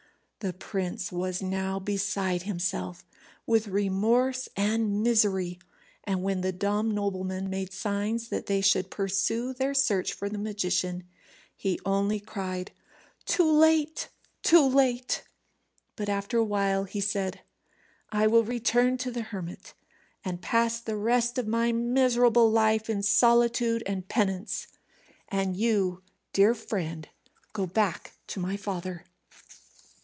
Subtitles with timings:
[0.39, 3.05] The prince was now beside himself
[3.45, 5.59] with remorse and misery,
[6.03, 10.39] and when the dumb nobleman made signs that they should pursue their search for the
[10.39, 11.03] magician,
[11.55, 12.71] he only cried,
[13.25, 14.09] "Too late!
[14.41, 15.23] too late!"
[15.95, 17.41] But after a while he said,
[18.09, 19.75] "I will return to the hermit,
[20.25, 24.69] and pass the rest of my miserable life in solitude and penance.
[25.27, 26.01] And you,
[26.33, 27.07] dear friend,
[27.53, 29.05] go back to my father."